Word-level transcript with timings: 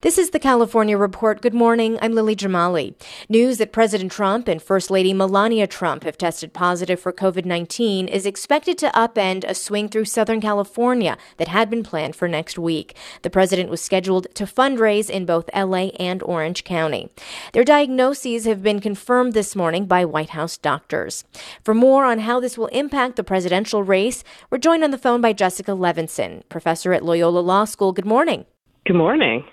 This 0.00 0.16
is 0.16 0.30
the 0.30 0.38
California 0.38 0.96
Report. 0.96 1.42
Good 1.42 1.54
morning. 1.54 1.98
I'm 2.00 2.14
Lily 2.14 2.36
Jamali. 2.36 2.94
News 3.28 3.58
that 3.58 3.72
President 3.72 4.12
Trump 4.12 4.46
and 4.46 4.62
First 4.62 4.92
Lady 4.92 5.12
Melania 5.12 5.66
Trump 5.66 6.04
have 6.04 6.16
tested 6.16 6.52
positive 6.52 7.00
for 7.00 7.12
COVID 7.12 7.44
19 7.44 8.06
is 8.06 8.24
expected 8.24 8.78
to 8.78 8.90
upend 8.90 9.42
a 9.42 9.56
swing 9.56 9.88
through 9.88 10.04
Southern 10.04 10.40
California 10.40 11.18
that 11.38 11.48
had 11.48 11.68
been 11.68 11.82
planned 11.82 12.14
for 12.14 12.28
next 12.28 12.60
week. 12.60 12.94
The 13.22 13.28
president 13.28 13.70
was 13.70 13.80
scheduled 13.80 14.32
to 14.36 14.44
fundraise 14.44 15.10
in 15.10 15.26
both 15.26 15.50
LA 15.52 15.88
and 15.98 16.22
Orange 16.22 16.62
County. 16.62 17.10
Their 17.52 17.64
diagnoses 17.64 18.44
have 18.44 18.62
been 18.62 18.78
confirmed 18.78 19.32
this 19.32 19.56
morning 19.56 19.86
by 19.86 20.04
White 20.04 20.30
House 20.30 20.56
doctors. 20.56 21.24
For 21.64 21.74
more 21.74 22.04
on 22.04 22.20
how 22.20 22.38
this 22.38 22.56
will 22.56 22.68
impact 22.68 23.16
the 23.16 23.24
presidential 23.24 23.82
race, 23.82 24.22
we're 24.48 24.58
joined 24.58 24.84
on 24.84 24.92
the 24.92 24.96
phone 24.96 25.20
by 25.20 25.32
Jessica 25.32 25.72
Levinson, 25.72 26.48
professor 26.48 26.92
at 26.92 27.04
Loyola 27.04 27.40
Law 27.40 27.64
School. 27.64 27.90
Good 27.90 28.06
morning. 28.06 28.46
Good 28.86 28.94
morning. 28.94 29.44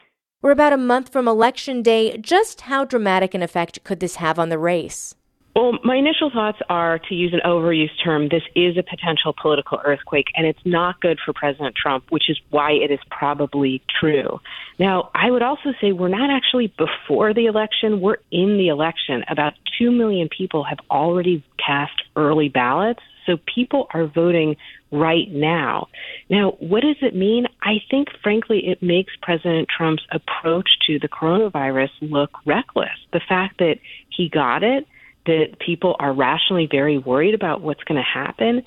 We're 0.45 0.51
about 0.51 0.73
a 0.73 0.77
month 0.77 1.11
from 1.11 1.27
Election 1.27 1.81
Day. 1.81 2.19
Just 2.19 2.61
how 2.61 2.85
dramatic 2.85 3.33
an 3.33 3.41
effect 3.41 3.83
could 3.83 3.99
this 3.99 4.17
have 4.17 4.37
on 4.37 4.49
the 4.49 4.59
race? 4.59 5.15
Well, 5.55 5.79
my 5.83 5.95
initial 5.95 6.29
thoughts 6.29 6.59
are 6.69 6.99
to 6.99 7.15
use 7.15 7.33
an 7.33 7.39
overused 7.43 8.03
term, 8.03 8.29
this 8.29 8.43
is 8.55 8.77
a 8.77 8.83
potential 8.83 9.33
political 9.41 9.79
earthquake, 9.83 10.27
and 10.35 10.45
it's 10.45 10.59
not 10.63 11.01
good 11.01 11.17
for 11.25 11.33
President 11.33 11.75
Trump, 11.75 12.11
which 12.11 12.29
is 12.29 12.39
why 12.51 12.73
it 12.73 12.91
is 12.91 12.99
probably 13.09 13.81
true. 13.99 14.39
Now, 14.77 15.09
I 15.15 15.31
would 15.31 15.41
also 15.41 15.73
say 15.81 15.93
we're 15.93 16.09
not 16.09 16.29
actually 16.29 16.71
before 16.77 17.33
the 17.33 17.47
election, 17.47 17.99
we're 17.99 18.17
in 18.29 18.59
the 18.59 18.67
election. 18.67 19.23
About 19.27 19.53
2 19.79 19.89
million 19.89 20.29
people 20.29 20.63
have 20.63 20.77
already 20.91 21.43
cast 21.57 22.03
early 22.15 22.49
ballots, 22.49 23.01
so 23.25 23.37
people 23.53 23.87
are 23.93 24.07
voting 24.07 24.55
right 24.91 25.29
now. 25.29 25.87
Now, 26.29 26.51
what 26.59 26.81
does 26.81 26.97
it 27.01 27.15
mean? 27.15 27.47
I 27.61 27.75
think, 27.89 28.09
frankly, 28.23 28.67
it 28.67 28.81
makes 28.81 29.13
President 29.21 29.67
Trump's 29.75 30.03
approach 30.11 30.69
to 30.87 30.99
the 30.99 31.07
coronavirus 31.07 31.89
look 32.01 32.31
reckless. 32.45 32.97
The 33.11 33.21
fact 33.27 33.59
that 33.59 33.75
he 34.09 34.29
got 34.29 34.63
it, 34.63 34.85
that 35.25 35.57
people 35.65 35.95
are 35.99 36.13
rationally 36.13 36.67
very 36.69 36.97
worried 36.97 37.33
about 37.33 37.61
what's 37.61 37.83
going 37.83 38.01
to 38.01 38.19
happen, 38.19 38.61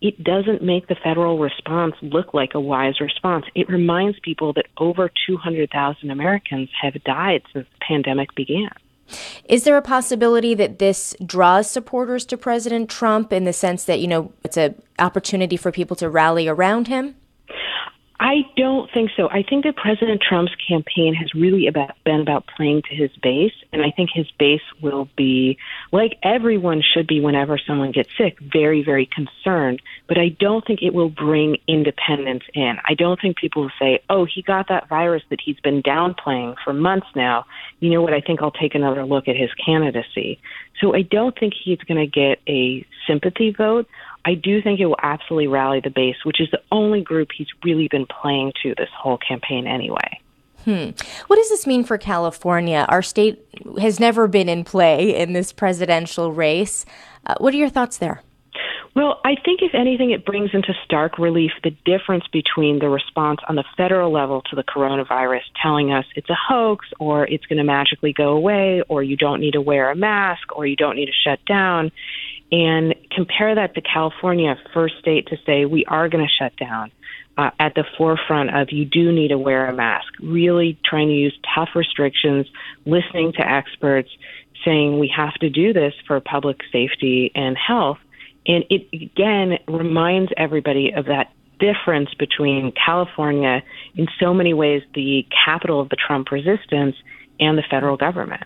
it 0.00 0.22
doesn't 0.22 0.62
make 0.62 0.86
the 0.86 0.96
federal 1.02 1.38
response 1.38 1.94
look 2.02 2.34
like 2.34 2.54
a 2.54 2.60
wise 2.60 3.00
response. 3.00 3.46
It 3.54 3.68
reminds 3.68 4.18
people 4.20 4.52
that 4.52 4.66
over 4.76 5.10
200,000 5.26 6.10
Americans 6.10 6.68
have 6.80 7.02
died 7.04 7.42
since 7.52 7.66
the 7.66 7.84
pandemic 7.86 8.34
began. 8.34 8.70
Is 9.48 9.64
there 9.64 9.76
a 9.76 9.82
possibility 9.82 10.54
that 10.54 10.78
this 10.78 11.14
draws 11.24 11.70
supporters 11.70 12.24
to 12.26 12.36
President 12.36 12.88
Trump 12.88 13.32
in 13.32 13.44
the 13.44 13.52
sense 13.52 13.84
that, 13.84 14.00
you 14.00 14.08
know, 14.08 14.32
it's 14.44 14.56
an 14.56 14.80
opportunity 14.98 15.56
for 15.56 15.70
people 15.70 15.96
to 15.96 16.08
rally 16.08 16.48
around 16.48 16.88
him? 16.88 17.16
I 18.24 18.46
don't 18.56 18.90
think 18.90 19.10
so. 19.18 19.28
I 19.28 19.42
think 19.42 19.64
that 19.64 19.76
President 19.76 20.22
Trump's 20.26 20.54
campaign 20.66 21.12
has 21.12 21.34
really 21.34 21.66
about, 21.66 21.90
been 22.04 22.20
about 22.20 22.46
playing 22.56 22.80
to 22.88 22.94
his 22.94 23.10
base, 23.22 23.52
and 23.70 23.82
I 23.82 23.90
think 23.90 24.08
his 24.14 24.30
base 24.38 24.62
will 24.80 25.10
be, 25.14 25.58
like 25.92 26.16
everyone 26.22 26.80
should 26.80 27.06
be 27.06 27.20
whenever 27.20 27.58
someone 27.58 27.92
gets 27.92 28.08
sick, 28.16 28.38
very, 28.40 28.82
very 28.82 29.06
concerned. 29.14 29.82
But 30.08 30.16
I 30.16 30.30
don't 30.40 30.66
think 30.66 30.80
it 30.80 30.94
will 30.94 31.10
bring 31.10 31.58
independents 31.68 32.46
in. 32.54 32.78
I 32.88 32.94
don't 32.94 33.20
think 33.20 33.36
people 33.36 33.64
will 33.64 33.70
say, 33.78 34.02
oh, 34.08 34.24
he 34.24 34.40
got 34.40 34.68
that 34.70 34.88
virus 34.88 35.22
that 35.28 35.42
he's 35.44 35.60
been 35.60 35.82
downplaying 35.82 36.54
for 36.64 36.72
months 36.72 37.08
now. 37.14 37.44
You 37.80 37.90
know 37.90 38.00
what? 38.00 38.14
I 38.14 38.22
think 38.22 38.40
I'll 38.40 38.50
take 38.50 38.74
another 38.74 39.04
look 39.04 39.28
at 39.28 39.36
his 39.36 39.50
candidacy. 39.62 40.40
So 40.80 40.94
I 40.94 41.02
don't 41.02 41.38
think 41.38 41.52
he's 41.62 41.78
going 41.86 42.00
to 42.00 42.06
get 42.06 42.40
a 42.48 42.86
sympathy 43.06 43.50
vote. 43.50 43.86
I 44.24 44.34
do 44.34 44.62
think 44.62 44.80
it 44.80 44.86
will 44.86 44.96
absolutely 45.02 45.48
rally 45.48 45.80
the 45.80 45.90
base, 45.90 46.16
which 46.24 46.40
is 46.40 46.50
the 46.50 46.60
only 46.72 47.02
group 47.02 47.28
he's 47.36 47.48
really 47.62 47.88
been 47.88 48.06
playing 48.06 48.52
to 48.62 48.74
this 48.76 48.88
whole 48.96 49.18
campaign 49.18 49.66
anyway. 49.66 50.20
Hmm. 50.64 50.90
What 51.26 51.36
does 51.36 51.50
this 51.50 51.66
mean 51.66 51.84
for 51.84 51.98
California? 51.98 52.86
Our 52.88 53.02
state 53.02 53.46
has 53.78 54.00
never 54.00 54.26
been 54.26 54.48
in 54.48 54.64
play 54.64 55.14
in 55.14 55.34
this 55.34 55.52
presidential 55.52 56.32
race. 56.32 56.86
Uh, 57.26 57.34
what 57.38 57.52
are 57.52 57.58
your 57.58 57.68
thoughts 57.68 57.98
there? 57.98 58.22
Well, 58.94 59.20
I 59.24 59.34
think 59.44 59.60
if 59.60 59.74
anything, 59.74 60.12
it 60.12 60.24
brings 60.24 60.50
into 60.52 60.72
stark 60.84 61.18
relief 61.18 61.50
the 61.64 61.72
difference 61.84 62.24
between 62.32 62.78
the 62.78 62.88
response 62.88 63.40
on 63.48 63.56
the 63.56 63.64
federal 63.76 64.12
level 64.12 64.40
to 64.42 64.56
the 64.56 64.62
coronavirus, 64.62 65.42
telling 65.60 65.92
us 65.92 66.04
it's 66.14 66.30
a 66.30 66.36
hoax 66.36 66.86
or 67.00 67.26
it's 67.26 67.44
going 67.46 67.58
to 67.58 67.64
magically 67.64 68.12
go 68.12 68.28
away 68.28 68.82
or 68.88 69.02
you 69.02 69.16
don't 69.16 69.40
need 69.40 69.52
to 69.52 69.60
wear 69.60 69.90
a 69.90 69.96
mask 69.96 70.56
or 70.56 70.64
you 70.64 70.76
don't 70.76 70.94
need 70.94 71.06
to 71.06 71.12
shut 71.12 71.44
down, 71.44 71.90
and 72.54 72.94
compare 73.10 73.56
that 73.56 73.74
to 73.74 73.80
California, 73.80 74.56
first 74.72 74.94
state 75.00 75.26
to 75.26 75.36
say 75.44 75.64
we 75.64 75.84
are 75.86 76.08
going 76.08 76.24
to 76.24 76.30
shut 76.30 76.56
down. 76.56 76.92
Uh, 77.36 77.50
at 77.58 77.74
the 77.74 77.82
forefront 77.98 78.54
of 78.54 78.68
you 78.70 78.84
do 78.84 79.10
need 79.10 79.28
to 79.28 79.38
wear 79.38 79.66
a 79.66 79.74
mask, 79.74 80.06
really 80.20 80.78
trying 80.84 81.08
to 81.08 81.14
use 81.14 81.36
tough 81.52 81.70
restrictions, 81.74 82.46
listening 82.86 83.32
to 83.32 83.44
experts, 83.44 84.08
saying 84.64 85.00
we 85.00 85.12
have 85.14 85.34
to 85.34 85.50
do 85.50 85.72
this 85.72 85.94
for 86.06 86.20
public 86.20 86.60
safety 86.70 87.32
and 87.34 87.56
health. 87.56 87.98
And 88.46 88.64
it 88.70 88.86
again 88.92 89.58
reminds 89.66 90.30
everybody 90.36 90.92
of 90.92 91.06
that 91.06 91.32
difference 91.58 92.14
between 92.14 92.72
California, 92.72 93.64
in 93.96 94.06
so 94.20 94.32
many 94.32 94.54
ways, 94.54 94.82
the 94.94 95.26
capital 95.44 95.80
of 95.80 95.88
the 95.88 95.96
Trump 95.96 96.30
resistance, 96.30 96.94
and 97.40 97.58
the 97.58 97.64
federal 97.68 97.96
government. 97.96 98.44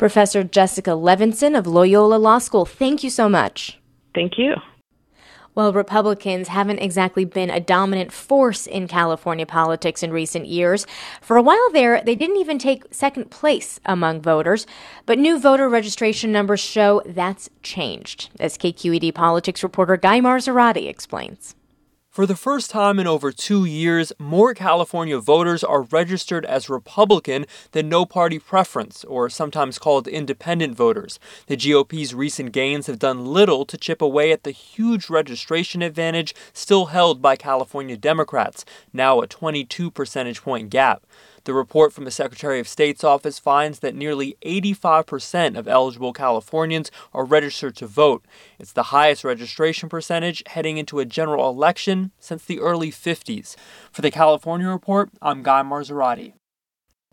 Professor 0.00 0.42
Jessica 0.42 0.92
Levinson 0.92 1.54
of 1.54 1.66
Loyola 1.66 2.14
Law 2.14 2.38
School, 2.38 2.64
thank 2.64 3.04
you 3.04 3.10
so 3.10 3.28
much. 3.28 3.78
Thank 4.14 4.38
you. 4.38 4.54
Well, 5.54 5.74
Republicans 5.74 6.48
haven't 6.48 6.78
exactly 6.78 7.26
been 7.26 7.50
a 7.50 7.60
dominant 7.60 8.10
force 8.10 8.66
in 8.66 8.88
California 8.88 9.44
politics 9.44 10.02
in 10.02 10.10
recent 10.10 10.46
years. 10.46 10.86
For 11.20 11.36
a 11.36 11.42
while 11.42 11.70
there, 11.74 12.00
they 12.00 12.14
didn't 12.14 12.38
even 12.38 12.58
take 12.58 12.84
second 12.90 13.30
place 13.30 13.78
among 13.84 14.22
voters, 14.22 14.66
but 15.04 15.18
new 15.18 15.38
voter 15.38 15.68
registration 15.68 16.32
numbers 16.32 16.60
show 16.60 17.02
that's 17.04 17.50
changed, 17.62 18.30
as 18.40 18.56
KQED 18.56 19.14
politics 19.14 19.62
reporter 19.62 19.98
Guy 19.98 20.20
Marzorati 20.20 20.88
explains. 20.88 21.54
For 22.10 22.26
the 22.26 22.34
first 22.34 22.72
time 22.72 22.98
in 22.98 23.06
over 23.06 23.30
two 23.30 23.64
years, 23.64 24.12
more 24.18 24.52
California 24.52 25.16
voters 25.20 25.62
are 25.62 25.82
registered 25.82 26.44
as 26.44 26.68
Republican 26.68 27.46
than 27.70 27.88
no 27.88 28.04
party 28.04 28.40
preference, 28.40 29.04
or 29.04 29.30
sometimes 29.30 29.78
called 29.78 30.08
independent 30.08 30.74
voters. 30.76 31.20
The 31.46 31.56
GOP's 31.56 32.12
recent 32.12 32.50
gains 32.50 32.88
have 32.88 32.98
done 32.98 33.26
little 33.26 33.64
to 33.64 33.78
chip 33.78 34.02
away 34.02 34.32
at 34.32 34.42
the 34.42 34.50
huge 34.50 35.08
registration 35.08 35.82
advantage 35.82 36.34
still 36.52 36.86
held 36.86 37.22
by 37.22 37.36
California 37.36 37.96
Democrats, 37.96 38.64
now 38.92 39.20
a 39.20 39.28
22 39.28 39.88
percentage 39.92 40.42
point 40.42 40.68
gap. 40.68 41.06
The 41.44 41.54
report 41.54 41.92
from 41.92 42.04
the 42.04 42.10
Secretary 42.10 42.60
of 42.60 42.68
State's 42.68 43.02
office 43.02 43.38
finds 43.38 43.78
that 43.78 43.94
nearly 43.94 44.36
85% 44.44 45.56
of 45.56 45.66
eligible 45.66 46.12
Californians 46.12 46.90
are 47.14 47.24
registered 47.24 47.76
to 47.76 47.86
vote. 47.86 48.24
It's 48.58 48.72
the 48.72 48.84
highest 48.84 49.24
registration 49.24 49.88
percentage 49.88 50.42
heading 50.46 50.76
into 50.76 50.98
a 50.98 51.04
general 51.06 51.48
election 51.48 52.12
since 52.18 52.44
the 52.44 52.60
early 52.60 52.90
50s. 52.90 53.56
For 53.90 54.02
the 54.02 54.10
California 54.10 54.68
Report, 54.68 55.10
I'm 55.22 55.42
Guy 55.42 55.62
Marzorati. 55.62 56.34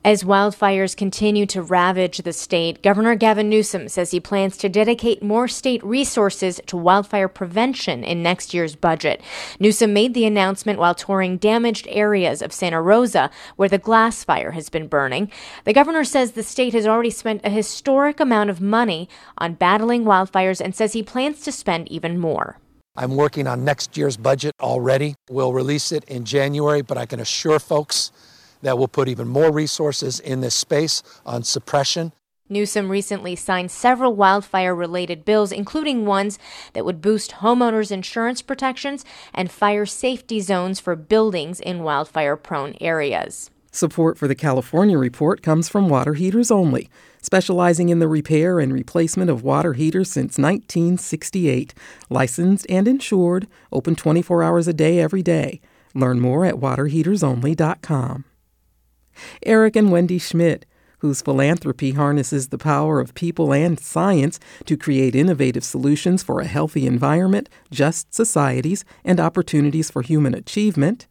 As 0.08 0.24
wildfires 0.24 0.96
continue 0.96 1.46
to 1.48 1.62
ravage 1.62 2.20
the 2.20 2.32
state, 2.32 2.82
Governor 2.82 3.16
Gavin 3.16 3.50
Newsom 3.50 3.90
says 3.90 4.12
he 4.12 4.22
plans 4.22 4.56
to 4.56 4.70
dedicate 4.70 5.22
more 5.22 5.50
state 5.50 5.84
resources 5.84 6.62
to 6.68 6.78
wildfire 6.78 7.28
prevention 7.28 8.06
in 8.06 8.24
next 8.24 8.54
year's 8.54 8.78
budget. 8.78 9.22
Newsom 9.60 9.92
made 9.92 10.14
the 10.14 10.24
announcement 10.24 10.80
while 10.80 10.96
touring 10.96 11.36
damaged 11.36 11.88
areas 11.90 12.42
of 12.42 12.54
Santa 12.54 12.82
Rosa, 12.82 13.30
where 13.58 13.68
the 13.68 13.78
glass 13.78 14.24
fire 14.24 14.52
has 14.52 14.70
been 14.70 14.88
burning. 14.88 15.30
The 15.66 15.74
governor 15.74 16.06
says 16.06 16.32
the 16.32 16.42
state 16.42 16.72
has 16.72 16.88
already 16.88 17.10
spent 17.10 17.42
a 17.44 17.50
historic 17.50 18.22
amount 18.22 18.50
of 18.50 18.62
money 18.62 19.10
on 19.38 19.56
battling 19.56 20.06
wildfires 20.06 20.62
and 20.62 20.74
says 20.74 20.94
he 20.94 21.04
plans 21.04 21.42
to 21.42 21.52
spend 21.52 21.92
even 21.92 22.18
more. 22.18 22.60
I'm 22.96 23.18
working 23.18 23.46
on 23.46 23.66
next 23.66 23.98
year's 23.98 24.16
budget 24.16 24.54
already. 24.62 25.16
We'll 25.30 25.52
release 25.52 25.92
it 25.92 26.06
in 26.06 26.24
January, 26.24 26.82
but 26.82 26.98
I 26.98 27.06
can 27.06 27.20
assure 27.20 27.60
folks 27.60 28.14
that 28.62 28.78
will 28.78 28.88
put 28.88 29.08
even 29.08 29.28
more 29.28 29.52
resources 29.52 30.20
in 30.20 30.42
this 30.42 30.56
space 30.56 31.04
on 31.26 31.44
suppression. 31.44 32.14
Newsom 32.50 32.90
recently 32.90 33.36
signed 33.36 33.72
several 33.72 34.16
wildfire 34.16 34.74
related 34.74 35.26
bills, 35.26 35.52
including 35.52 36.06
ones 36.06 36.40
that 36.74 36.86
would 36.86 37.02
boost 37.02 37.32
homeowners' 37.42 37.92
insurance 37.92 38.42
protections 38.42 39.04
and 39.34 39.52
fire 39.52 39.86
safety 39.86 40.40
zones 40.40 40.80
for 40.80 40.96
buildings 40.96 41.60
in 41.60 41.84
wildfire 41.84 42.38
prone 42.38 42.76
areas. 42.80 43.52
Support 43.72 44.18
for 44.18 44.28
the 44.28 44.36
California 44.36 44.98
report 44.98 45.44
comes 45.44 45.68
from 45.68 45.90
Water 45.90 46.14
Heaters 46.14 46.50
Only, 46.50 46.90
specializing 47.22 47.90
in 47.90 48.00
the 48.00 48.08
repair 48.08 48.60
and 48.60 48.74
replacement 48.74 49.30
of 49.30 49.44
water 49.44 49.74
heaters 49.74 50.10
since 50.10 50.38
1968. 50.38 51.74
Licensed 52.10 52.66
and 52.70 52.88
insured, 52.88 53.48
open 53.72 53.96
24 53.96 54.42
hours 54.42 54.68
a 54.68 54.74
day 54.74 55.00
every 55.00 55.22
day. 55.22 55.60
Learn 55.94 56.20
more 56.20 56.46
at 56.46 56.56
waterheatersonly.com. 56.56 58.26
Eric 59.44 59.76
and 59.76 59.92
Wendy 59.92 60.20
Schmidt, 60.20 60.66
whose 61.00 61.22
philanthropy 61.22 61.92
harnesses 61.92 62.48
the 62.48 62.58
power 62.58 63.00
of 63.00 63.14
people 63.14 63.54
and 63.54 63.80
science 63.80 64.40
to 64.66 64.78
create 64.78 65.16
innovative 65.16 65.64
solutions 65.64 66.24
for 66.24 66.40
a 66.40 66.48
healthy 66.48 66.88
environment, 66.88 67.50
just 67.72 68.14
societies, 68.14 68.84
and 69.06 69.20
opportunities 69.20 69.92
for 69.92 70.02
human 70.02 70.34
achievement. 70.34 71.08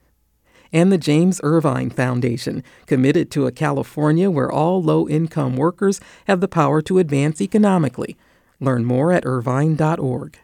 And 0.72 0.90
the 0.90 0.98
James 0.98 1.40
Irvine 1.44 1.90
Foundation, 1.90 2.64
committed 2.86 3.30
to 3.30 3.46
a 3.46 3.52
California 3.52 4.30
where 4.30 4.50
all 4.50 4.82
low 4.82 5.08
income 5.08 5.56
workers 5.56 6.00
have 6.26 6.40
the 6.40 6.48
power 6.48 6.82
to 6.82 6.98
advance 6.98 7.40
economically. 7.40 8.16
Learn 8.60 8.84
more 8.84 9.12
at 9.12 9.24
irvine.org. 9.24 10.38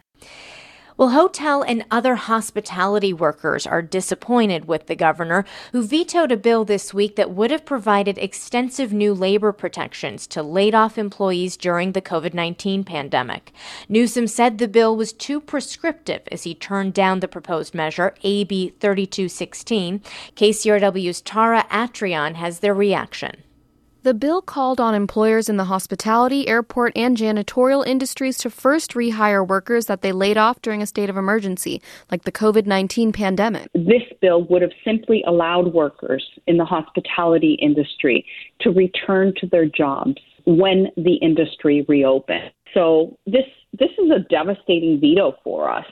Well, 0.95 1.09
hotel 1.09 1.63
and 1.63 1.85
other 1.89 2.15
hospitality 2.15 3.13
workers 3.13 3.65
are 3.65 3.81
disappointed 3.81 4.65
with 4.65 4.85
the 4.85 4.95
governor, 4.95 5.43
who 5.71 5.81
vetoed 5.81 6.31
a 6.31 6.37
bill 6.37 6.65
this 6.65 6.93
week 6.93 7.15
that 7.15 7.31
would 7.31 7.49
have 7.49 7.65
provided 7.65 8.19
extensive 8.19 8.93
new 8.93 9.13
labor 9.15 9.51
protections 9.51 10.27
to 10.27 10.43
laid 10.43 10.75
off 10.75 10.99
employees 10.99 11.57
during 11.57 11.93
the 11.93 12.01
COVID 12.01 12.35
19 12.35 12.83
pandemic. 12.83 13.51
Newsom 13.89 14.27
said 14.27 14.59
the 14.59 14.67
bill 14.67 14.95
was 14.95 15.13
too 15.13 15.41
prescriptive 15.41 16.21
as 16.31 16.43
he 16.43 16.53
turned 16.53 16.93
down 16.93 17.21
the 17.21 17.27
proposed 17.27 17.73
measure, 17.73 18.13
AB 18.23 18.75
3216. 18.79 19.99
KCRW's 20.35 21.21
Tara 21.21 21.65
Atrion 21.71 22.35
has 22.35 22.59
their 22.59 22.73
reaction. 22.73 23.43
The 24.03 24.13
bill 24.13 24.41
called 24.41 24.81
on 24.81 24.95
employers 24.95 25.47
in 25.47 25.55
the 25.55 25.63
hospitality, 25.63 26.45
airport, 26.45 26.91
and 26.93 27.15
janitorial 27.15 27.87
industries 27.87 28.37
to 28.39 28.49
first 28.49 28.95
rehire 28.95 29.47
workers 29.47 29.85
that 29.85 30.01
they 30.01 30.11
laid 30.11 30.37
off 30.37 30.61
during 30.61 30.81
a 30.81 30.85
state 30.85 31.09
of 31.09 31.15
emergency, 31.15 31.81
like 32.11 32.23
the 32.23 32.31
COVID 32.31 32.65
19 32.65 33.13
pandemic. 33.13 33.69
This 33.73 34.03
bill 34.19 34.43
would 34.49 34.61
have 34.61 34.73
simply 34.83 35.23
allowed 35.25 35.73
workers 35.73 36.21
in 36.47 36.57
the 36.57 36.65
hospitality 36.65 37.53
industry 37.61 38.25
to 38.59 38.71
return 38.71 39.33
to 39.39 39.47
their 39.47 39.67
jobs 39.67 40.21
when 40.45 40.87
the 40.97 41.15
industry 41.21 41.85
reopened. 41.87 42.51
So 42.73 43.17
this 43.25 43.45
this 43.71 43.91
is 43.97 44.11
a 44.11 44.19
devastating 44.29 44.99
veto 44.99 45.37
for 45.45 45.71
us. 45.71 45.85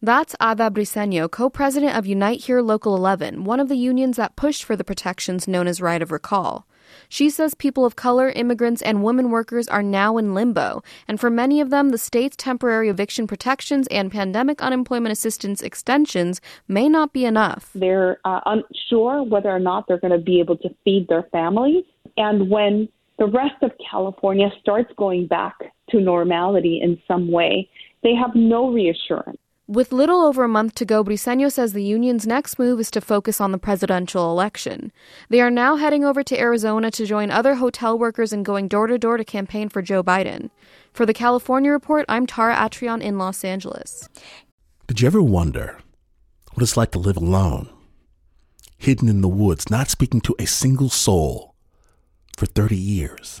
That's 0.00 0.34
Ada 0.40 0.70
Briseño, 0.70 1.30
co 1.30 1.50
president 1.50 1.94
of 1.94 2.06
Unite 2.06 2.44
Here 2.44 2.62
Local 2.62 2.96
11, 2.96 3.44
one 3.44 3.60
of 3.60 3.68
the 3.68 3.76
unions 3.76 4.16
that 4.16 4.34
pushed 4.34 4.64
for 4.64 4.76
the 4.76 4.82
protections 4.82 5.46
known 5.46 5.66
as 5.66 5.82
right 5.82 6.00
of 6.00 6.10
recall. 6.10 6.66
She 7.08 7.30
says 7.30 7.54
people 7.54 7.84
of 7.84 7.96
color, 7.96 8.30
immigrants, 8.30 8.82
and 8.82 9.02
women 9.02 9.30
workers 9.30 9.68
are 9.68 9.82
now 9.82 10.16
in 10.16 10.34
limbo, 10.34 10.82
and 11.08 11.18
for 11.18 11.30
many 11.30 11.60
of 11.60 11.70
them, 11.70 11.90
the 11.90 11.98
state's 11.98 12.36
temporary 12.36 12.88
eviction 12.88 13.26
protections 13.26 13.86
and 13.88 14.10
pandemic 14.10 14.62
unemployment 14.62 15.12
assistance 15.12 15.62
extensions 15.62 16.40
may 16.68 16.88
not 16.88 17.12
be 17.12 17.24
enough. 17.24 17.70
They're 17.74 18.18
uh, 18.24 18.40
unsure 18.46 19.22
whether 19.22 19.50
or 19.50 19.58
not 19.58 19.86
they're 19.88 19.98
going 19.98 20.12
to 20.12 20.24
be 20.24 20.40
able 20.40 20.56
to 20.58 20.68
feed 20.84 21.08
their 21.08 21.24
families. 21.32 21.84
And 22.16 22.50
when 22.50 22.88
the 23.18 23.26
rest 23.26 23.62
of 23.62 23.72
California 23.90 24.50
starts 24.60 24.90
going 24.96 25.26
back 25.26 25.54
to 25.90 26.00
normality 26.00 26.80
in 26.82 27.00
some 27.06 27.30
way, 27.30 27.68
they 28.02 28.14
have 28.14 28.34
no 28.34 28.70
reassurance. 28.70 29.38
With 29.70 29.92
little 29.92 30.22
over 30.22 30.42
a 30.42 30.48
month 30.48 30.74
to 30.76 30.84
go, 30.84 31.04
Briseño 31.04 31.48
says 31.48 31.72
the 31.72 31.84
union's 31.84 32.26
next 32.26 32.58
move 32.58 32.80
is 32.80 32.90
to 32.90 33.00
focus 33.00 33.40
on 33.40 33.52
the 33.52 33.56
presidential 33.56 34.28
election. 34.28 34.90
They 35.28 35.40
are 35.40 35.48
now 35.48 35.76
heading 35.76 36.04
over 36.04 36.24
to 36.24 36.36
Arizona 36.36 36.90
to 36.90 37.06
join 37.06 37.30
other 37.30 37.54
hotel 37.54 37.96
workers 37.96 38.32
and 38.32 38.44
going 38.44 38.66
door 38.66 38.88
to 38.88 38.98
door 38.98 39.16
to 39.16 39.24
campaign 39.24 39.68
for 39.68 39.80
Joe 39.80 40.02
Biden. 40.02 40.50
For 40.92 41.06
the 41.06 41.14
California 41.14 41.70
Report, 41.70 42.04
I'm 42.08 42.26
Tara 42.26 42.56
Atrion 42.56 43.00
in 43.00 43.16
Los 43.16 43.44
Angeles. 43.44 44.08
Did 44.88 45.02
you 45.02 45.06
ever 45.06 45.22
wonder 45.22 45.78
what 46.54 46.64
it's 46.64 46.76
like 46.76 46.90
to 46.90 46.98
live 46.98 47.16
alone, 47.16 47.70
hidden 48.76 49.08
in 49.08 49.20
the 49.20 49.28
woods, 49.28 49.70
not 49.70 49.88
speaking 49.88 50.20
to 50.22 50.34
a 50.40 50.46
single 50.46 50.90
soul 50.90 51.54
for 52.36 52.46
30 52.46 52.74
years? 52.74 53.40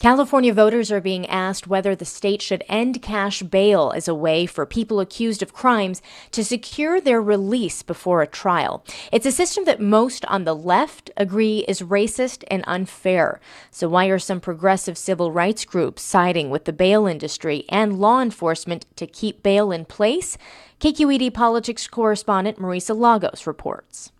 California 0.00 0.54
voters 0.54 0.92
are 0.92 1.00
being 1.00 1.26
asked 1.26 1.66
whether 1.66 1.96
the 1.96 2.04
state 2.04 2.40
should 2.40 2.62
end 2.68 3.02
cash 3.02 3.42
bail 3.42 3.92
as 3.96 4.06
a 4.06 4.14
way 4.14 4.46
for 4.46 4.64
people 4.64 5.00
accused 5.00 5.42
of 5.42 5.52
crimes 5.52 6.00
to 6.30 6.44
secure 6.44 7.00
their 7.00 7.20
release 7.20 7.82
before 7.82 8.22
a 8.22 8.26
trial. 8.28 8.84
It's 9.10 9.26
a 9.26 9.32
system 9.32 9.64
that 9.64 9.80
most 9.80 10.24
on 10.26 10.44
the 10.44 10.54
left 10.54 11.10
agree 11.16 11.64
is 11.66 11.82
racist 11.82 12.44
and 12.48 12.62
unfair. 12.68 13.40
So, 13.72 13.88
why 13.88 14.06
are 14.06 14.20
some 14.20 14.38
progressive 14.38 14.96
civil 14.96 15.32
rights 15.32 15.64
groups 15.64 16.02
siding 16.02 16.48
with 16.48 16.64
the 16.64 16.72
bail 16.72 17.08
industry 17.08 17.64
and 17.68 17.98
law 17.98 18.20
enforcement 18.20 18.86
to 18.94 19.06
keep 19.08 19.42
bail 19.42 19.72
in 19.72 19.84
place? 19.84 20.38
KQED 20.78 21.34
politics 21.34 21.88
correspondent 21.88 22.60
Marisa 22.60 22.96
Lagos 22.96 23.48
reports. 23.48 24.12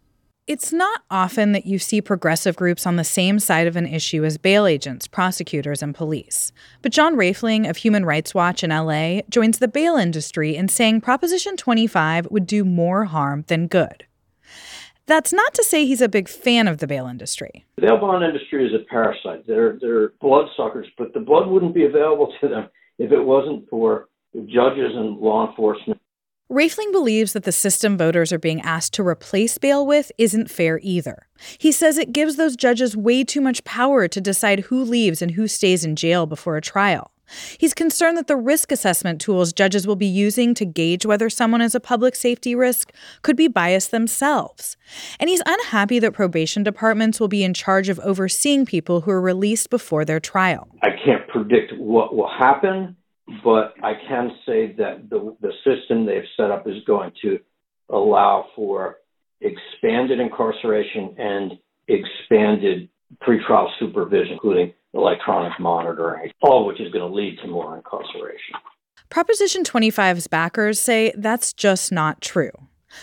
It's 0.48 0.72
not 0.72 1.02
often 1.10 1.52
that 1.52 1.66
you 1.66 1.78
see 1.78 2.00
progressive 2.00 2.56
groups 2.56 2.86
on 2.86 2.96
the 2.96 3.04
same 3.04 3.38
side 3.38 3.66
of 3.66 3.76
an 3.76 3.84
issue 3.84 4.24
as 4.24 4.38
bail 4.38 4.64
agents, 4.64 5.06
prosecutors, 5.06 5.82
and 5.82 5.94
police. 5.94 6.52
But 6.80 6.90
John 6.90 7.16
Raphling 7.16 7.68
of 7.68 7.76
Human 7.76 8.06
Rights 8.06 8.34
Watch 8.34 8.64
in 8.64 8.70
LA 8.70 9.20
joins 9.28 9.58
the 9.58 9.68
bail 9.68 9.96
industry 9.96 10.56
in 10.56 10.68
saying 10.68 11.02
Proposition 11.02 11.58
25 11.58 12.28
would 12.30 12.46
do 12.46 12.64
more 12.64 13.04
harm 13.04 13.44
than 13.48 13.66
good. 13.66 14.06
That's 15.04 15.34
not 15.34 15.52
to 15.52 15.62
say 15.62 15.84
he's 15.84 16.00
a 16.00 16.08
big 16.08 16.30
fan 16.30 16.66
of 16.66 16.78
the 16.78 16.86
bail 16.86 17.06
industry. 17.06 17.66
The 17.76 17.82
bail 17.82 17.98
bond 17.98 18.24
industry 18.24 18.66
is 18.66 18.72
a 18.72 18.88
parasite. 18.88 19.46
They're, 19.46 19.76
they're 19.78 20.12
bloodsuckers, 20.18 20.86
but 20.96 21.12
the 21.12 21.20
blood 21.20 21.48
wouldn't 21.48 21.74
be 21.74 21.84
available 21.84 22.32
to 22.40 22.48
them 22.48 22.70
if 22.98 23.12
it 23.12 23.20
wasn't 23.20 23.68
for 23.68 24.08
judges 24.46 24.92
and 24.94 25.18
law 25.18 25.50
enforcement 25.50 26.00
Raphling 26.50 26.92
believes 26.92 27.34
that 27.34 27.44
the 27.44 27.52
system 27.52 27.98
voters 27.98 28.32
are 28.32 28.38
being 28.38 28.62
asked 28.62 28.94
to 28.94 29.06
replace 29.06 29.58
bail 29.58 29.86
with 29.86 30.10
isn't 30.16 30.50
fair 30.50 30.80
either. 30.82 31.26
He 31.58 31.70
says 31.70 31.98
it 31.98 32.10
gives 32.10 32.36
those 32.36 32.56
judges 32.56 32.96
way 32.96 33.22
too 33.22 33.42
much 33.42 33.64
power 33.64 34.08
to 34.08 34.20
decide 34.20 34.60
who 34.60 34.82
leaves 34.82 35.20
and 35.20 35.32
who 35.32 35.46
stays 35.46 35.84
in 35.84 35.94
jail 35.94 36.24
before 36.24 36.56
a 36.56 36.62
trial. 36.62 37.12
He's 37.58 37.74
concerned 37.74 38.16
that 38.16 38.28
the 38.28 38.36
risk 38.36 38.72
assessment 38.72 39.20
tools 39.20 39.52
judges 39.52 39.86
will 39.86 39.96
be 39.96 40.06
using 40.06 40.54
to 40.54 40.64
gauge 40.64 41.04
whether 41.04 41.28
someone 41.28 41.60
is 41.60 41.74
a 41.74 41.80
public 41.80 42.16
safety 42.16 42.54
risk 42.54 42.94
could 43.20 43.36
be 43.36 43.48
biased 43.48 43.90
themselves. 43.90 44.78
And 45.20 45.28
he's 45.28 45.42
unhappy 45.44 45.98
that 45.98 46.14
probation 46.14 46.62
departments 46.62 47.20
will 47.20 47.28
be 47.28 47.44
in 47.44 47.52
charge 47.52 47.90
of 47.90 47.98
overseeing 48.00 48.64
people 48.64 49.02
who 49.02 49.10
are 49.10 49.20
released 49.20 49.68
before 49.68 50.06
their 50.06 50.20
trial. 50.20 50.68
I 50.82 50.92
can't 51.04 51.28
predict 51.28 51.76
what 51.76 52.16
will 52.16 52.30
happen 52.30 52.96
but 53.44 53.74
I 53.82 53.92
can 54.08 54.30
say 54.46 54.74
that 54.78 55.08
the, 55.10 55.36
the 55.40 55.52
system 55.64 56.06
they've 56.06 56.22
set 56.36 56.50
up 56.50 56.66
is 56.66 56.82
going 56.86 57.12
to 57.22 57.38
allow 57.90 58.46
for 58.56 58.96
expanded 59.40 60.20
incarceration 60.20 61.14
and 61.18 61.52
expanded 61.88 62.88
pretrial 63.22 63.68
supervision, 63.78 64.34
including 64.34 64.72
electronic 64.94 65.58
monitoring, 65.60 66.30
all 66.42 66.60
of 66.60 66.66
which 66.66 66.80
is 66.80 66.92
going 66.92 67.08
to 67.08 67.14
lead 67.14 67.38
to 67.42 67.48
more 67.48 67.76
incarceration. 67.76 68.54
Proposition 69.10 69.62
25's 69.62 70.26
backers 70.26 70.80
say 70.80 71.12
that's 71.16 71.52
just 71.52 71.90
not 71.92 72.20
true. 72.20 72.50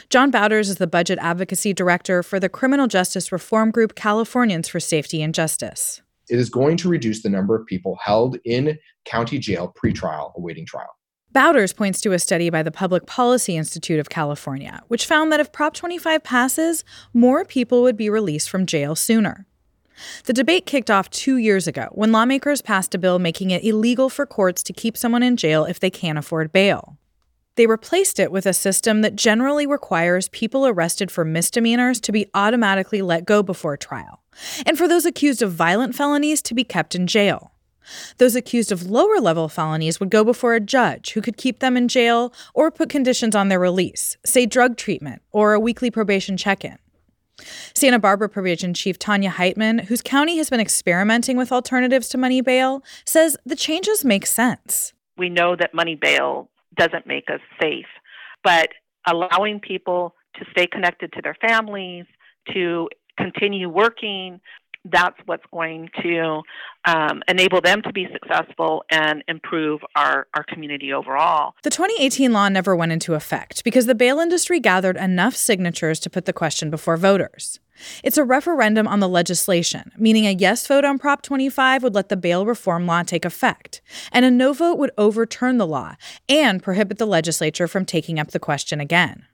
John 0.09 0.31
Bauters 0.31 0.69
is 0.69 0.77
the 0.77 0.87
budget 0.87 1.19
advocacy 1.21 1.73
director 1.73 2.23
for 2.23 2.39
the 2.39 2.49
criminal 2.49 2.87
justice 2.87 3.31
reform 3.31 3.71
group 3.71 3.95
Californians 3.95 4.67
for 4.67 4.79
Safety 4.79 5.21
and 5.21 5.33
Justice. 5.33 6.01
it 6.29 6.39
is 6.39 6.49
going 6.49 6.77
to 6.77 6.89
reduce 6.89 7.21
the 7.21 7.29
number 7.29 7.55
of 7.55 7.65
people 7.67 7.97
held 8.03 8.37
in 8.45 8.77
county 9.05 9.39
jail 9.39 9.73
pretrial 9.81 10.35
awaiting 10.35 10.65
trial. 10.65 10.95
Bauters 11.31 11.73
points 11.73 11.99
to 12.01 12.13
a 12.13 12.19
study 12.19 12.49
by 12.49 12.63
the 12.63 12.71
Public 12.71 13.05
Policy 13.05 13.57
Institute 13.57 13.99
of 13.99 14.09
California, 14.09 14.81
which 14.87 15.05
found 15.05 15.31
that 15.31 15.41
if 15.41 15.51
Prop 15.51 15.73
25 15.73 16.23
passes, 16.23 16.85
more 17.13 17.43
people 17.43 17.81
would 17.81 17.97
be 17.97 18.09
released 18.09 18.49
from 18.49 18.65
jail 18.65 18.95
sooner. 18.95 19.45
The 20.25 20.33
debate 20.33 20.65
kicked 20.65 20.89
off 20.89 21.09
two 21.09 21.37
years 21.37 21.67
ago 21.67 21.89
when 21.91 22.11
lawmakers 22.11 22.61
passed 22.61 22.95
a 22.95 22.97
bill 22.97 23.19
making 23.19 23.51
it 23.51 23.63
illegal 23.63 24.09
for 24.09 24.25
courts 24.25 24.63
to 24.63 24.73
keep 24.73 24.95
someone 24.95 25.23
in 25.23 25.37
jail 25.37 25.65
if 25.65 25.79
they 25.79 25.89
can't 25.89 26.17
afford 26.17 26.53
bail. 26.53 26.97
They 27.55 27.67
replaced 27.67 28.19
it 28.19 28.31
with 28.31 28.45
a 28.45 28.53
system 28.53 29.01
that 29.01 29.15
generally 29.15 29.65
requires 29.65 30.29
people 30.29 30.67
arrested 30.67 31.09
for 31.09 31.23
misdemeanors 31.23 32.01
to 32.01 32.11
be 32.11 32.27
automatically 32.33 33.01
let 33.01 33.25
go 33.25 33.41
before 33.41 33.77
trial, 33.77 34.21
and 34.65 34.77
for 34.77 34.87
those 34.87 35.05
accused 35.05 35.41
of 35.41 35.53
violent 35.53 35.95
felonies 35.95 36.41
to 36.43 36.53
be 36.53 36.65
kept 36.65 36.95
in 36.95 37.07
jail. 37.07 37.51
Those 38.17 38.35
accused 38.35 38.71
of 38.71 38.89
lower 38.89 39.19
level 39.19 39.49
felonies 39.49 39.99
would 39.99 40.09
go 40.09 40.23
before 40.23 40.55
a 40.55 40.59
judge 40.59 41.11
who 41.11 41.21
could 41.21 41.37
keep 41.37 41.59
them 41.59 41.77
in 41.77 41.87
jail 41.87 42.33
or 42.53 42.71
put 42.71 42.89
conditions 42.89 43.35
on 43.35 43.49
their 43.49 43.59
release, 43.59 44.17
say 44.25 44.45
drug 44.45 44.77
treatment 44.77 45.21
or 45.31 45.53
a 45.53 45.59
weekly 45.59 45.91
probation 45.91 46.37
check 46.37 46.65
in. 46.65 46.77
Santa 47.73 47.99
Barbara 47.99 48.29
Probation 48.29 48.73
Chief 48.73 48.97
Tanja 48.97 49.29
Heitman, 49.29 49.85
whose 49.85 50.01
county 50.01 50.37
has 50.37 50.49
been 50.49 50.59
experimenting 50.59 51.37
with 51.37 51.51
alternatives 51.51 52.07
to 52.09 52.17
money 52.17 52.41
bail, 52.41 52.83
says 53.05 53.35
the 53.45 53.55
changes 53.55 54.05
make 54.05 54.25
sense. 54.25 54.93
We 55.17 55.29
know 55.29 55.55
that 55.55 55.73
money 55.73 55.95
bail 55.95 56.49
doesn't 56.77 57.05
make 57.05 57.29
us 57.29 57.41
safe, 57.61 57.87
but 58.43 58.69
allowing 59.07 59.59
people 59.59 60.15
to 60.35 60.45
stay 60.51 60.67
connected 60.67 61.11
to 61.13 61.21
their 61.21 61.35
families, 61.41 62.05
to 62.53 62.89
continue 63.17 63.69
working, 63.69 64.39
that's 64.85 65.17
what's 65.25 65.45
going 65.51 65.89
to 66.01 66.41
um, 66.85 67.23
enable 67.27 67.61
them 67.61 67.81
to 67.83 67.91
be 67.91 68.07
successful 68.11 68.83
and 68.89 69.23
improve 69.27 69.81
our, 69.95 70.27
our 70.33 70.43
community 70.43 70.93
overall. 70.93 71.53
The 71.63 71.69
2018 71.69 72.31
law 72.31 72.49
never 72.49 72.75
went 72.75 72.91
into 72.91 73.13
effect 73.13 73.63
because 73.63 73.85
the 73.85 73.95
bail 73.95 74.19
industry 74.19 74.59
gathered 74.59 74.97
enough 74.97 75.35
signatures 75.35 75.99
to 76.01 76.09
put 76.09 76.25
the 76.25 76.33
question 76.33 76.69
before 76.69 76.97
voters. 76.97 77.59
It's 78.03 78.17
a 78.17 78.23
referendum 78.23 78.87
on 78.87 78.99
the 79.01 79.09
legislation, 79.09 79.91
meaning 79.97 80.25
a 80.25 80.31
yes 80.31 80.65
vote 80.65 80.85
on 80.85 80.97
Prop 80.97 81.21
25 81.21 81.83
would 81.83 81.95
let 81.95 82.09
the 82.09 82.15
bail 82.15 82.45
reform 82.45 82.85
law 82.85 83.03
take 83.03 83.25
effect, 83.25 83.81
and 84.11 84.23
a 84.23 84.31
no 84.31 84.53
vote 84.53 84.77
would 84.77 84.91
overturn 84.97 85.57
the 85.57 85.67
law 85.67 85.95
and 86.29 86.63
prohibit 86.63 86.97
the 86.97 87.05
legislature 87.05 87.67
from 87.67 87.85
taking 87.85 88.17
up 88.17 88.31
the 88.31 88.39
question 88.39 88.79
again. 88.79 89.25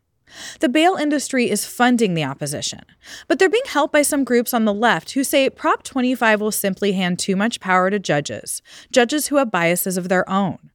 The 0.60 0.70
bail 0.70 0.96
industry 0.96 1.50
is 1.50 1.66
funding 1.66 2.14
the 2.14 2.24
opposition, 2.24 2.82
but 3.28 3.40
they're 3.40 3.50
being 3.50 3.64
helped 3.68 3.94
by 3.94 4.02
some 4.02 4.24
groups 4.24 4.54
on 4.54 4.66
the 4.66 4.74
left 4.74 5.12
who 5.12 5.24
say 5.24 5.50
Prop 5.50 5.84
25 5.84 6.42
will 6.42 6.52
simply 6.52 6.94
hand 6.94 7.20
too 7.20 7.36
much 7.36 7.60
power 7.60 7.90
to 7.90 8.00
judges, 8.00 8.62
judges 8.92 9.28
who 9.28 9.38
have 9.38 9.52
biases 9.52 9.98
of 9.98 10.10
their 10.10 10.30
own. 10.30 10.72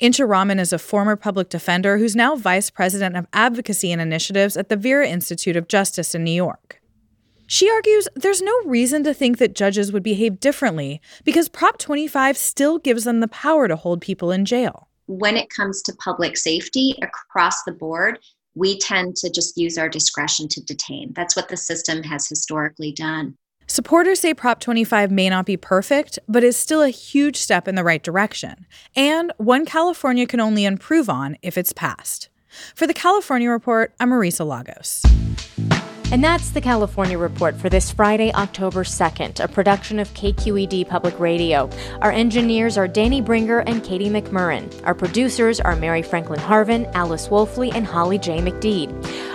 Insha 0.00 0.28
Rahman 0.28 0.58
is 0.58 0.72
a 0.72 0.78
former 0.78 1.16
public 1.16 1.48
defender 1.48 1.98
who's 1.98 2.16
now 2.16 2.36
vice 2.36 2.70
president 2.70 3.16
of 3.16 3.26
advocacy 3.32 3.92
and 3.92 4.00
initiatives 4.00 4.56
at 4.56 4.68
the 4.68 4.76
Vera 4.76 5.06
Institute 5.06 5.56
of 5.56 5.68
Justice 5.68 6.14
in 6.14 6.24
New 6.24 6.32
York. 6.32 6.80
She 7.46 7.68
argues 7.68 8.08
there's 8.14 8.40
no 8.42 8.52
reason 8.64 9.04
to 9.04 9.12
think 9.12 9.38
that 9.38 9.54
judges 9.54 9.92
would 9.92 10.02
behave 10.02 10.40
differently 10.40 11.00
because 11.24 11.48
Prop 11.48 11.78
25 11.78 12.36
still 12.36 12.78
gives 12.78 13.04
them 13.04 13.20
the 13.20 13.28
power 13.28 13.68
to 13.68 13.76
hold 13.76 14.00
people 14.00 14.32
in 14.32 14.44
jail. 14.44 14.88
When 15.06 15.36
it 15.36 15.50
comes 15.50 15.82
to 15.82 15.94
public 15.96 16.36
safety 16.36 16.96
across 17.02 17.62
the 17.64 17.72
board, 17.72 18.18
we 18.54 18.78
tend 18.78 19.16
to 19.16 19.30
just 19.30 19.56
use 19.56 19.78
our 19.78 19.88
discretion 19.88 20.48
to 20.48 20.62
detain. 20.62 21.12
That's 21.14 21.36
what 21.36 21.48
the 21.48 21.56
system 21.56 22.02
has 22.02 22.28
historically 22.28 22.92
done. 22.92 23.36
Supporters 23.66 24.20
say 24.20 24.34
Prop 24.34 24.60
25 24.60 25.10
may 25.10 25.30
not 25.30 25.46
be 25.46 25.56
perfect, 25.56 26.18
but 26.28 26.44
is 26.44 26.56
still 26.56 26.82
a 26.82 26.90
huge 26.90 27.36
step 27.36 27.66
in 27.66 27.74
the 27.74 27.84
right 27.84 28.02
direction, 28.02 28.66
and 28.94 29.32
one 29.38 29.64
California 29.64 30.26
can 30.26 30.40
only 30.40 30.64
improve 30.64 31.08
on 31.08 31.36
if 31.42 31.56
it's 31.56 31.72
passed. 31.72 32.28
For 32.74 32.86
the 32.86 32.92
California 32.92 33.48
Report, 33.48 33.94
I'm 33.98 34.10
Marisa 34.10 34.46
Lagos. 34.46 35.02
And 36.12 36.22
that's 36.22 36.50
the 36.50 36.60
California 36.60 37.16
Report 37.16 37.56
for 37.56 37.70
this 37.70 37.90
Friday, 37.90 38.34
October 38.34 38.84
2nd, 38.84 39.42
a 39.42 39.48
production 39.48 39.98
of 39.98 40.12
KQED 40.12 40.86
Public 40.86 41.18
Radio. 41.18 41.70
Our 42.02 42.12
engineers 42.12 42.76
are 42.76 42.86
Danny 42.86 43.22
Bringer 43.22 43.60
and 43.60 43.82
Katie 43.82 44.10
McMurran. 44.10 44.70
Our 44.84 44.94
producers 44.94 45.58
are 45.58 45.74
Mary 45.74 46.02
Franklin 46.02 46.38
Harvin, 46.38 46.84
Alice 46.92 47.28
Woelfle, 47.28 47.74
and 47.74 47.86
Holly 47.86 48.18
J. 48.18 48.40
McDede. 48.40 48.92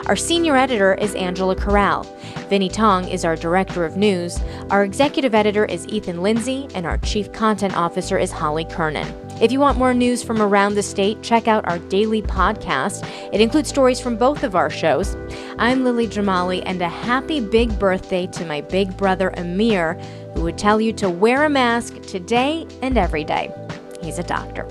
Our 0.08 0.16
senior 0.16 0.56
editor 0.56 0.94
is 0.94 1.16
Angela 1.16 1.56
Corral. 1.56 2.04
Vinnee 2.48 2.72
Tong 2.72 3.08
is 3.08 3.26
our 3.26 3.36
director 3.36 3.84
of 3.84 3.98
news. 3.98 4.40
Our 4.70 4.84
executive 4.84 5.34
editor 5.34 5.66
is 5.66 5.88
Ethan 5.88 6.22
Lindsey, 6.22 6.68
and 6.76 6.86
our 6.86 7.00
chief 7.00 7.34
content 7.34 7.76
officer 7.76 8.20
is 8.20 8.32
Holly 8.32 8.66
Kernan. 8.66 9.27
If 9.40 9.52
you 9.52 9.60
want 9.60 9.78
more 9.78 9.94
news 9.94 10.24
from 10.24 10.42
around 10.42 10.74
the 10.74 10.82
state, 10.82 11.22
check 11.22 11.48
out 11.48 11.68
our 11.68 11.78
daily 11.78 12.24
podcast. 12.24 13.08
It 13.32 13.40
includes 13.40 13.70
stories 13.70 14.00
from 14.00 14.18
both 14.18 14.44
of 14.44 14.56
our 14.56 14.72
shows. 14.72 15.16
I'm 15.60 15.84
Lily 15.84 16.08
Jamali, 16.08 16.64
and 16.66 16.82
a 16.82 16.90
happy 16.90 17.40
big 17.40 17.78
birthday 17.78 18.26
to 18.26 18.46
my 18.46 18.62
big 18.62 18.98
brother 18.98 19.30
Amir, 19.38 19.94
who 20.34 20.42
would 20.42 20.58
tell 20.58 20.82
you 20.82 20.92
to 20.94 21.08
wear 21.08 21.46
a 21.46 21.50
mask 21.50 22.02
today 22.02 22.66
and 22.82 22.98
every 22.98 23.24
day. 23.24 23.54
He's 24.02 24.18
a 24.18 24.24
doctor. 24.24 24.68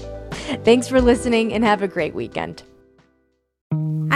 Thanks 0.64 0.88
for 0.88 1.00
listening 1.00 1.52
and 1.52 1.62
have 1.62 1.82
a 1.82 1.88
great 1.88 2.16
weekend. 2.16 2.64